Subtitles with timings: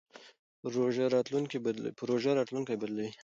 [2.21, 3.09] پروژه راتلونکی بدلوي.